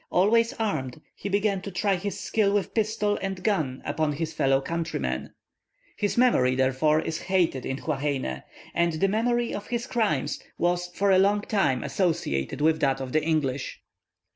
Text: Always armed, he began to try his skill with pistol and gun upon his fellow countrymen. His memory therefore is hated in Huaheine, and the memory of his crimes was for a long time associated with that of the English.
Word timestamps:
Always 0.09 0.51
armed, 0.53 0.99
he 1.13 1.29
began 1.29 1.61
to 1.61 1.69
try 1.69 1.93
his 1.93 2.19
skill 2.19 2.51
with 2.53 2.73
pistol 2.73 3.19
and 3.21 3.43
gun 3.43 3.83
upon 3.85 4.13
his 4.13 4.33
fellow 4.33 4.59
countrymen. 4.59 5.35
His 5.95 6.17
memory 6.17 6.55
therefore 6.55 7.01
is 7.01 7.19
hated 7.21 7.67
in 7.67 7.77
Huaheine, 7.77 8.41
and 8.73 8.93
the 8.93 9.07
memory 9.07 9.53
of 9.53 9.67
his 9.67 9.85
crimes 9.85 10.41
was 10.57 10.87
for 10.87 11.11
a 11.11 11.19
long 11.19 11.41
time 11.41 11.83
associated 11.83 12.61
with 12.61 12.79
that 12.79 12.99
of 12.99 13.11
the 13.11 13.21
English. 13.23 13.79